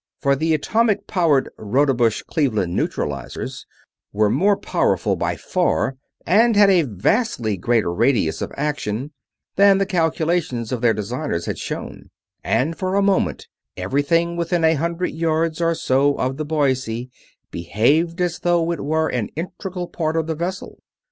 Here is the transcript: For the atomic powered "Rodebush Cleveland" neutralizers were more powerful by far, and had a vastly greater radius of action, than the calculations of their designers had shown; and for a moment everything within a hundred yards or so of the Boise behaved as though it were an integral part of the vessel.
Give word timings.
For 0.19 0.35
the 0.35 0.55
atomic 0.55 1.05
powered 1.05 1.49
"Rodebush 1.59 2.23
Cleveland" 2.23 2.75
neutralizers 2.75 3.67
were 4.11 4.31
more 4.31 4.57
powerful 4.57 5.15
by 5.15 5.35
far, 5.35 5.95
and 6.25 6.55
had 6.55 6.71
a 6.71 6.81
vastly 6.81 7.55
greater 7.55 7.93
radius 7.93 8.41
of 8.41 8.51
action, 8.57 9.11
than 9.57 9.77
the 9.77 9.85
calculations 9.85 10.71
of 10.71 10.81
their 10.81 10.95
designers 10.95 11.45
had 11.45 11.59
shown; 11.59 12.09
and 12.43 12.75
for 12.75 12.95
a 12.95 13.03
moment 13.03 13.47
everything 13.77 14.35
within 14.35 14.63
a 14.63 14.73
hundred 14.73 15.11
yards 15.11 15.61
or 15.61 15.75
so 15.75 16.15
of 16.15 16.37
the 16.37 16.45
Boise 16.45 17.11
behaved 17.51 18.19
as 18.21 18.39
though 18.39 18.71
it 18.71 18.79
were 18.83 19.07
an 19.09 19.27
integral 19.35 19.87
part 19.87 20.17
of 20.17 20.25
the 20.25 20.33
vessel. 20.33 20.79